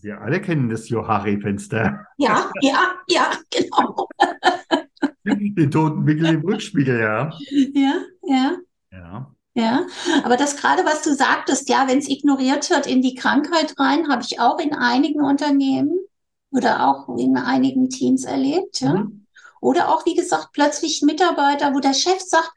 [0.00, 2.06] Wir alle kennen das Johari-Fenster.
[2.18, 4.08] Ja, ja, ja, genau.
[5.24, 7.30] Den toten Wickel im Rückspiegel, ja.
[7.74, 8.56] Ja, ja.
[8.90, 9.34] Ja.
[9.54, 9.86] Ja,
[10.22, 14.08] aber das gerade, was du sagtest, ja, wenn es ignoriert wird in die Krankheit rein,
[14.08, 15.98] habe ich auch in einigen Unternehmen
[16.52, 18.94] oder auch in einigen Teams erlebt, ja.
[18.94, 19.26] Mhm.
[19.60, 22.52] Oder auch, wie gesagt, plötzlich Mitarbeiter, wo der Chef sagt,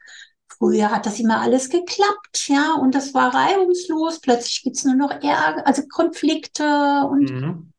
[0.62, 5.10] früher hat das immer alles geklappt, ja, und das war reibungslos, plötzlich gibt's nur noch
[5.10, 6.62] Ärger, also Konflikte
[7.10, 7.72] und Mhm.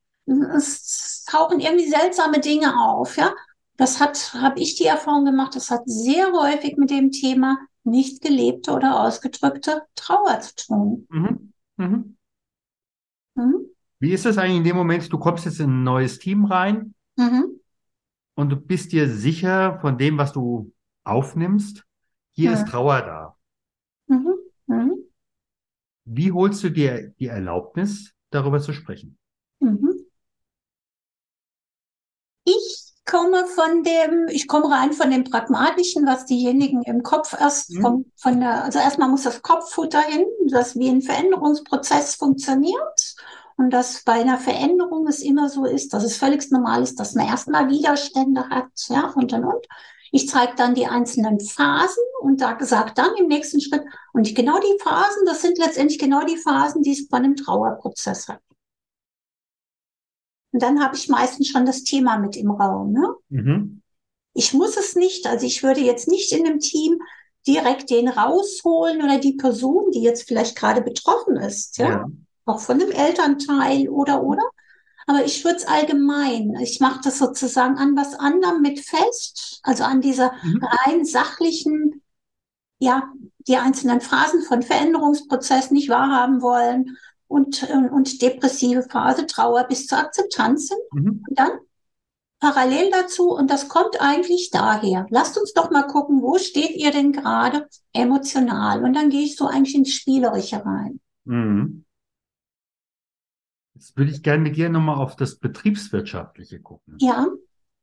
[0.54, 3.34] es tauchen irgendwie seltsame Dinge auf, ja.
[3.78, 8.22] Das hat, habe ich die Erfahrung gemacht, das hat sehr häufig mit dem Thema nicht
[8.22, 11.08] gelebte oder ausgedrückte Trauer zu tun.
[11.10, 11.54] Mhm.
[11.78, 12.17] Mhm.
[13.36, 13.65] Mhm.
[14.00, 16.93] Wie ist das eigentlich in dem Moment, du kommst jetzt in ein neues Team rein
[17.15, 17.62] Mhm.
[18.36, 20.74] und du bist dir sicher von dem, was du
[21.06, 21.86] aufnimmst,
[22.34, 22.58] hier Ja.
[22.62, 23.38] ist Trauer da.
[24.08, 24.34] Mhm.
[24.67, 24.93] Mhm.
[26.06, 29.17] Wie holst du dir die Erlaubnis, darüber zu sprechen?
[29.60, 30.06] Mhm.
[32.46, 37.72] Ich komme von dem, ich komme rein von dem Pragmatischen, was diejenigen im Kopf erst
[37.72, 37.82] Mhm.
[37.82, 43.15] vom, von der, also erstmal muss das Kopffutter hin, das wie ein Veränderungsprozess funktioniert.
[43.56, 47.13] Und dass bei einer Veränderung es immer so ist, dass es völlig normal ist, dass
[47.13, 49.67] man erstmal Widerstände hat, ja, und und und.
[50.15, 53.82] Ich zeige dann die einzelnen Phasen und da gesagt dann im nächsten Schritt,
[54.13, 58.28] und genau die Phasen, das sind letztendlich genau die Phasen, die es bei einem Trauerprozess
[58.28, 58.39] hat.
[60.52, 62.91] Und dann habe ich meistens schon das Thema mit im Raum.
[62.93, 63.15] Ne?
[63.30, 63.82] Mhm.
[64.36, 66.99] Ich muss es nicht, also ich würde jetzt nicht in einem Team
[67.47, 72.06] direkt den rausholen oder die Person, die jetzt vielleicht gerade betroffen ist, ja, Ja.
[72.45, 74.43] auch von einem Elternteil oder oder.
[75.08, 79.84] Aber ich würde es allgemein, ich mache das sozusagen an was anderem mit fest, also
[79.84, 80.62] an dieser Mhm.
[80.63, 82.02] rein sachlichen,
[82.80, 83.12] ja,
[83.48, 89.88] die einzelnen Phasen von Veränderungsprozess nicht wahrhaben wollen und, äh, und depressive Phase, Trauer bis
[89.88, 90.80] zur Akzeptanz sind.
[90.92, 91.24] Mhm.
[91.28, 91.52] Und dann
[92.39, 95.08] parallel dazu, und das kommt eigentlich daher.
[95.10, 98.84] Lasst uns doch mal gucken, wo steht ihr denn gerade emotional?
[98.84, 101.00] Und dann gehe ich so eigentlich ins Spielerische rein.
[101.24, 101.86] Mhm.
[103.84, 107.06] Jetzt würde ich gerne mit dir nochmal auf das Betriebswirtschaftliche gucken.
[107.06, 107.28] Ja,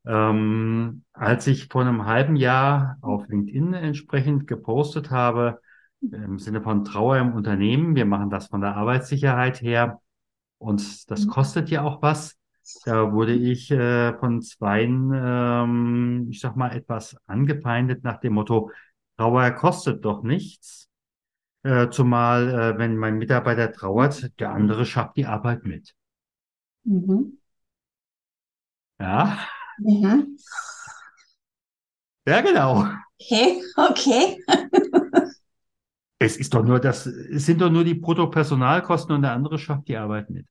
[0.05, 5.61] Ähm, als ich vor einem halben Jahr auf LinkedIn entsprechend gepostet habe,
[6.01, 10.01] im Sinne von Trauer im Unternehmen, wir machen das von der Arbeitssicherheit her
[10.59, 11.31] und das Mhm.
[11.31, 12.37] kostet ja auch was,
[12.85, 18.71] Da wurde ich äh, von zweien, ähm, ich sag mal, etwas angefeindet nach dem Motto,
[19.17, 20.89] Trauer kostet doch nichts.
[21.63, 25.95] Äh, zumal, äh, wenn mein Mitarbeiter trauert, der andere schafft die Arbeit mit.
[26.85, 27.31] Mhm.
[28.99, 29.37] Ja,
[29.79, 30.37] Mhm.
[32.25, 32.85] ja, genau.
[33.21, 34.37] Okay, okay.
[36.19, 39.89] Es ist doch nur das, es sind doch nur die Bruttopersonalkosten und der andere schafft
[39.89, 40.47] die Arbeit mit.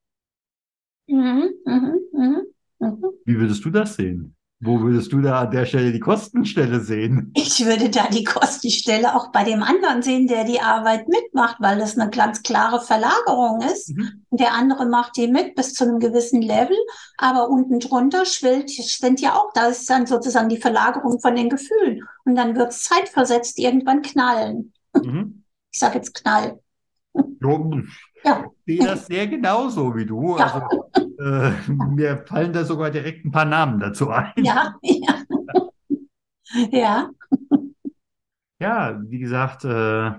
[1.09, 1.51] Mhm.
[1.67, 2.01] Mhm.
[2.13, 2.47] Mhm.
[2.81, 3.11] Mhm.
[3.25, 4.37] Wie würdest du das sehen?
[4.63, 7.33] Wo würdest du da an der Stelle die Kostenstelle sehen?
[7.35, 11.79] Ich würde da die Kostenstelle auch bei dem anderen sehen, der die Arbeit mitmacht, weil
[11.79, 13.97] das eine ganz klare Verlagerung ist.
[13.97, 14.27] Mhm.
[14.31, 16.77] Der andere macht die mit bis zu einem gewissen Level,
[17.17, 21.49] aber unten drunter schwillt, sind ja auch, da ist dann sozusagen die Verlagerung von den
[21.49, 22.03] Gefühlen.
[22.27, 24.75] Und dann wird es zeitversetzt irgendwann knallen.
[24.95, 25.45] Mhm.
[25.73, 26.61] Ich sage jetzt Knall.
[27.15, 27.83] Jo,
[28.25, 30.37] Ja, Ich sehe das sehr genauso wie du.
[30.37, 30.45] Ja.
[30.47, 31.53] Also, äh,
[31.91, 34.33] mir fallen da sogar direkt ein paar Namen dazu ein.
[34.37, 35.25] ja, ja.
[36.71, 37.11] Ja.
[38.59, 40.11] Ja, wie gesagt, äh,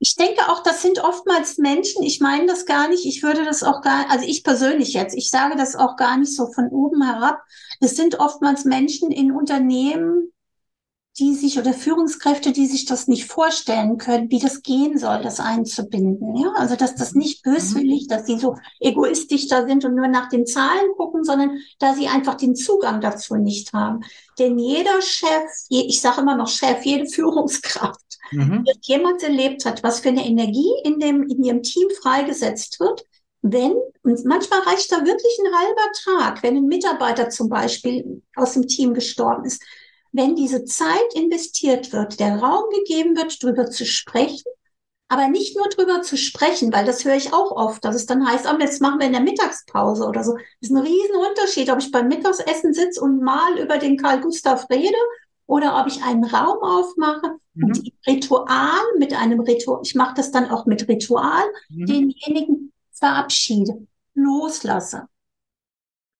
[0.00, 3.62] Ich denke auch, das sind oftmals Menschen, ich meine das gar nicht, ich würde das
[3.64, 7.02] auch gar, also ich persönlich jetzt, ich sage das auch gar nicht so von oben
[7.02, 7.40] herab.
[7.80, 10.30] Es sind oftmals Menschen in Unternehmen,
[11.18, 15.40] die sich oder Führungskräfte, die sich das nicht vorstellen können, wie das gehen soll, das
[15.40, 16.36] einzubinden.
[16.36, 20.28] Ja, also dass das nicht böswillig, dass sie so egoistisch da sind und nur nach
[20.28, 24.00] den Zahlen gucken, sondern da sie einfach den Zugang dazu nicht haben.
[24.38, 28.64] Denn jeder Chef, ich sage immer noch Chef, jede Führungskraft mhm.
[28.64, 33.04] dass jemand erlebt hat, was für eine Energie in dem, in ihrem Team freigesetzt wird,
[33.42, 38.54] wenn, und manchmal reicht da wirklich ein halber Tag, wenn ein Mitarbeiter zum Beispiel aus
[38.54, 39.62] dem Team gestorben ist,
[40.12, 44.50] wenn diese Zeit investiert wird, der Raum gegeben wird, drüber zu sprechen,
[45.10, 48.26] aber nicht nur drüber zu sprechen, weil das höre ich auch oft, dass es dann
[48.28, 50.34] heißt, ah, jetzt machen wir in der Mittagspause oder so.
[50.34, 54.20] Das ist ein riesen Unterschied, ob ich beim Mittagessen sitze und mal über den Karl
[54.20, 54.96] Gustav rede
[55.46, 57.84] oder ob ich einen Raum aufmache und Mhm.
[57.86, 61.86] im Ritual mit einem Ritual, ich mache das dann auch mit Ritual, Mhm.
[61.86, 65.08] denjenigen verabschiede, loslasse.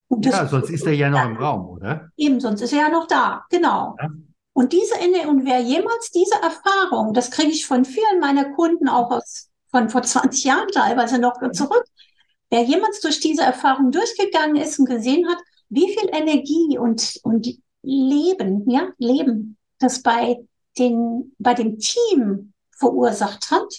[0.09, 2.09] Und das Ja, sonst ist er ja noch im Raum, oder?
[2.17, 3.45] eben, sonst ist er ja noch da.
[3.49, 3.95] Genau.
[3.99, 4.09] Ja.
[4.53, 4.95] Und diese
[5.27, 9.89] und wer jemals diese Erfahrung, das kriege ich von vielen meiner Kunden auch aus von
[9.89, 11.85] vor 20 Jahren teilweise noch zurück,
[12.49, 15.37] wer jemals durch diese Erfahrung durchgegangen ist und gesehen hat,
[15.69, 17.47] wie viel Energie und, und
[17.83, 20.37] Leben, ja, Leben, das bei
[20.77, 23.71] den, bei dem Team verursacht hat,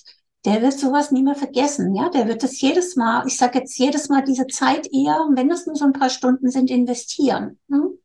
[0.45, 3.79] der wird sowas nie mehr vergessen, ja, der wird das jedes Mal, ich sage jetzt
[3.79, 7.59] jedes Mal diese Zeit eher, wenn das nur so ein paar Stunden sind, investieren.
[7.71, 7.99] Hm?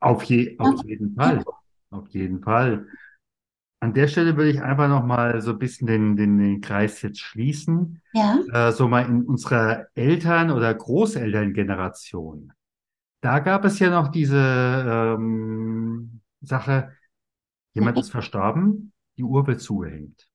[0.00, 1.44] Auf je, auf jeden Fall.
[1.90, 2.86] Auf jeden Fall.
[3.80, 7.02] An der Stelle würde ich einfach noch mal so ein bisschen den, den, den Kreis
[7.02, 8.02] jetzt schließen.
[8.12, 12.52] Ja, Äh, so mal in unserer Eltern- oder Großelterngeneration.
[13.22, 14.38] Da gab es ja noch diese
[15.18, 16.92] ähm, Sache,
[17.74, 18.00] jemand Mhm.
[18.02, 20.28] ist verstorben, die Uhr wird zugehängt.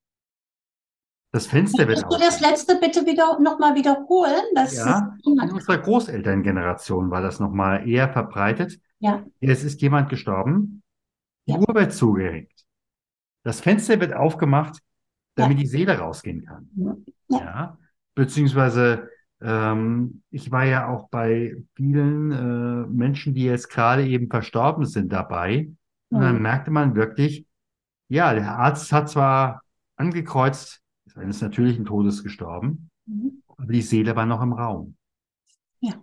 [1.33, 4.43] Das Fenster wird Kannst du das letzte bitte wieder nochmal wiederholen?
[4.53, 8.79] Das Ja, in unserer Großelterngeneration war das noch mal eher verbreitet.
[8.99, 10.83] Ja, Es ist jemand gestorben,
[11.47, 11.57] die Ja.
[11.57, 12.51] Uhr wird zugehängt.
[13.43, 14.79] Das Fenster wird aufgemacht,
[15.35, 16.69] damit die Seele rausgehen kann.
[17.29, 17.39] Ja.
[17.39, 17.77] Ja,
[18.13, 19.09] beziehungsweise
[19.41, 25.11] ähm, ich war ja auch bei vielen äh, Menschen, die jetzt gerade eben verstorben sind,
[25.11, 25.71] dabei.
[26.11, 26.41] Und dann Mhm.
[26.43, 27.47] merkte man wirklich,
[28.07, 29.63] ja, der Arzt hat zwar
[29.95, 30.82] angekreuzt,
[31.13, 33.43] ist eines natürlichen Todes gestorben, Mhm.
[33.57, 34.95] aber die Seele war noch im Raum.
[35.81, 36.01] Ja.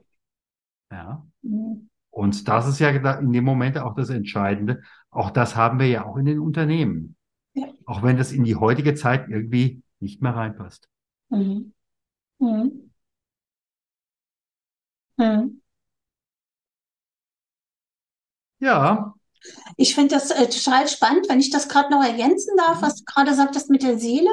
[0.90, 1.26] Ja.
[1.42, 1.88] Mhm.
[2.10, 4.82] Und das ist ja in dem Moment auch das Entscheidende.
[5.10, 7.16] Auch das haben wir ja auch in den Unternehmen.
[7.54, 7.68] Ja.
[7.86, 10.88] Auch wenn das in die heutige Zeit irgendwie nicht mehr reinpasst.
[11.30, 11.72] Mhm.
[12.40, 12.90] Mhm.
[15.18, 15.60] Mhm.
[18.58, 19.14] Ja,
[19.76, 23.04] Ich finde das äh, total spannend, wenn ich das gerade noch ergänzen darf, was du
[23.04, 24.28] gerade sagtest mit der Seele.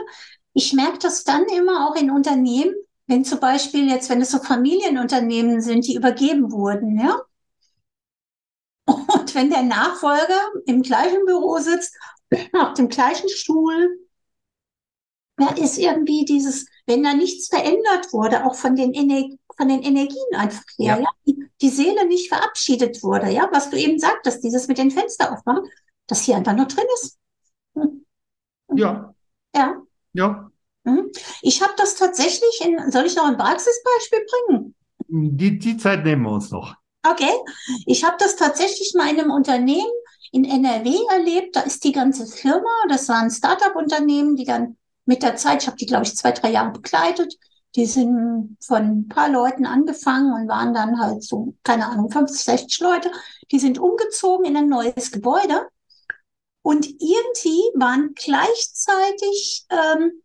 [0.57, 2.73] Ich merke das dann immer auch in Unternehmen,
[3.05, 7.21] wenn zum Beispiel jetzt, wenn es so Familienunternehmen sind, die übergeben wurden, ja.
[8.85, 11.95] Und wenn der Nachfolger im gleichen Büro sitzt,
[12.53, 13.99] auf dem gleichen Stuhl,
[15.37, 19.83] da ist irgendwie dieses, wenn da nichts verändert wurde, auch von den, Ener von den
[19.83, 20.99] Energien einfach her, Ja.
[20.99, 24.91] ja, die, die Seele nicht verabschiedet wurde, ja, was du eben sagtest, dieses mit den
[24.91, 25.69] Fenster aufmachen,
[26.07, 27.17] dass hier einfach noch drin ist.
[28.75, 29.13] Ja,
[29.55, 29.86] Ja.
[30.17, 30.51] Ja.
[30.85, 31.11] Hm.
[31.41, 34.75] Ich habe das tatsächlich in, soll ich noch ein Praxisbeispiel bringen?
[35.09, 36.75] Die, die Zeit nehmen wir uns noch.
[37.09, 37.31] Okay,
[37.85, 39.91] ich habe das tatsächlich mal in einem Unternehmen
[40.31, 41.55] in NRW erlebt.
[41.55, 45.67] Da ist die ganze Firma, das war ein Startup-Unternehmen, die dann mit der Zeit, ich
[45.67, 47.33] habe die, glaube ich, zwei, drei Jahre begleitet,
[47.75, 52.43] Die sind von ein paar Leuten angefangen und waren dann halt so, keine Ahnung, 50,
[52.43, 53.11] 60 Leute.
[53.51, 55.67] Die sind umgezogen in ein neues Gebäude.
[56.67, 60.21] Und irgendwie waren gleichzeitig, ähm,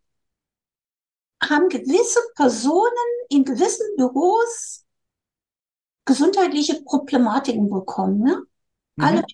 [1.40, 2.90] haben gewisse Personen
[3.28, 4.84] in gewissen Büros
[6.04, 8.24] gesundheitliche Problematiken bekommen.
[8.24, 8.42] Ne?
[8.96, 9.04] Mhm.
[9.04, 9.24] Alle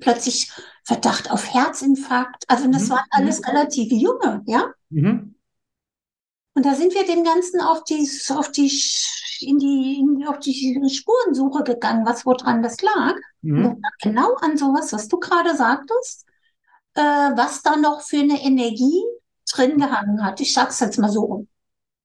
[0.00, 0.50] plötzlich
[0.82, 2.42] Verdacht auf Herzinfarkt.
[2.48, 2.90] Also das mhm.
[2.90, 3.44] waren alles mhm.
[3.44, 4.72] relativ junge, ja.
[4.90, 5.36] Mhm.
[6.54, 8.72] Und da sind wir dem Ganzen auf die, auf die,
[9.38, 13.14] in die, in, auf die Spurensuche gegangen, was woran das lag.
[13.42, 13.80] Mhm.
[14.02, 16.25] genau an sowas, was du gerade sagtest,
[16.96, 19.02] äh, was da noch für eine Energie
[19.50, 20.40] drin gehangen hat.
[20.40, 21.46] Ich sag's jetzt mal so.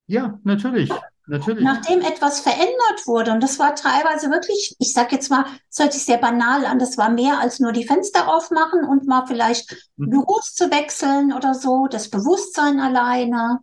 [0.08, 0.92] Ja, natürlich.
[1.28, 1.64] Natürlich.
[1.64, 5.94] Nachdem etwas verändert wurde, und das war teilweise wirklich, ich sag jetzt mal, es hört
[5.94, 9.92] sich sehr banal an, das war mehr als nur die Fenster aufmachen und mal vielleicht
[9.96, 10.10] mhm.
[10.10, 13.60] Büros zu wechseln oder so, das Bewusstsein alleine,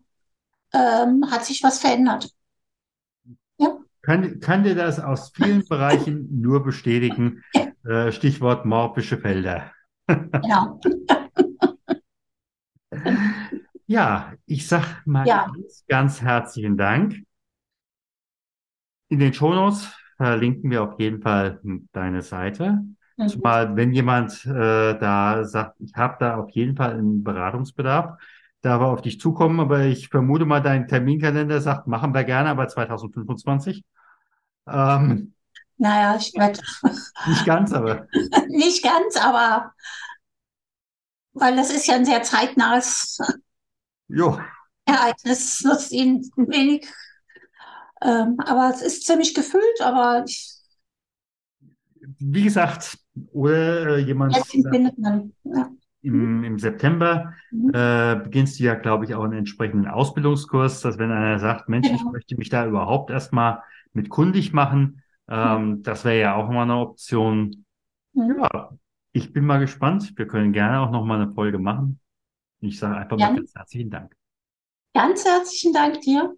[0.72, 2.30] ähm, hat sich was verändert.
[3.58, 3.76] Ja.
[4.00, 7.42] Kann, kann dir das aus vielen Bereichen nur bestätigen?
[7.84, 9.72] Äh, Stichwort morpische Felder.
[10.06, 10.80] Genau.
[13.88, 15.46] ja, ich sag mal ja.
[15.46, 17.22] ganz, ganz herzlichen Dank.
[19.08, 21.60] In den Shownotes verlinken wir auf jeden Fall
[21.92, 22.82] deine Seite.
[23.16, 23.28] Mhm.
[23.28, 28.20] Zumal, wenn jemand äh, da sagt, ich habe da auf jeden Fall einen Beratungsbedarf,
[28.60, 32.50] da wir auf dich zukommen, aber ich vermute mal, dein Terminkalender sagt, machen wir gerne,
[32.50, 33.84] aber 2025.
[34.66, 35.32] Ähm,
[35.78, 36.60] naja, ich werde.
[37.26, 38.06] Nicht ganz, aber.
[38.48, 39.72] nicht ganz, aber
[41.32, 43.18] weil das ist ja ein sehr zeitnahes
[44.08, 44.38] jo.
[44.84, 46.88] Ereignis, nutzt ihn wenig
[48.00, 50.54] ähm, aber es ist ziemlich gefüllt, aber ich,
[52.18, 52.98] wie gesagt,
[53.32, 54.36] oder äh, jemand
[54.98, 55.70] man, ja.
[56.02, 57.70] im, im, September mhm.
[57.74, 61.88] äh, beginnst du ja, glaube ich, auch einen entsprechenden Ausbildungskurs, dass wenn einer sagt, Mensch,
[61.88, 61.98] genau.
[61.98, 65.82] ich möchte mich da überhaupt erstmal mit kundig machen, ähm, mhm.
[65.82, 67.64] das wäre ja auch mal eine Option.
[68.12, 68.36] Mhm.
[68.40, 68.70] Ja,
[69.12, 70.12] ich bin mal gespannt.
[70.16, 71.98] Wir können gerne auch noch mal eine Folge machen.
[72.60, 74.16] Ich sage einfach mal ganz herzlichen Dank.
[74.94, 76.36] Ganz herzlichen Dank dir.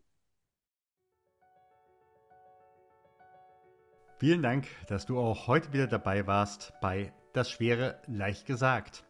[4.19, 9.05] Vielen Dank, dass du auch heute wieder dabei warst bei Das Schwere leicht gesagt.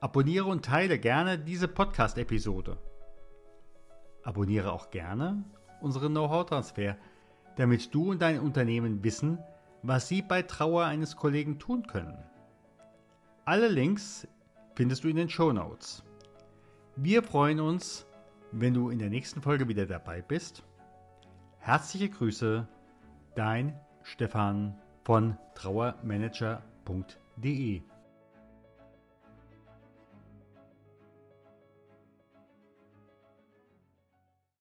[0.00, 2.78] Abonniere und teile gerne diese Podcast-Episode.
[4.22, 5.44] Abonniere auch gerne
[5.82, 6.96] unseren Know-how-Transfer,
[7.56, 9.38] damit du und dein Unternehmen wissen,
[9.82, 12.16] was sie bei Trauer eines Kollegen tun können.
[13.44, 14.26] Alle Links
[14.74, 16.02] findest du in den Show Notes.
[16.96, 18.06] Wir freuen uns,
[18.52, 20.62] wenn du in der nächsten Folge wieder dabei bist.
[21.58, 22.68] Herzliche Grüße,
[23.34, 27.82] dein Stefan von trauermanager.de